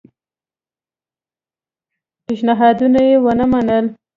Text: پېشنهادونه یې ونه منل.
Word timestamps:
پېشنهادونه 2.25 2.99
یې 3.09 3.15
ونه 3.23 3.45
منل. 3.51 3.85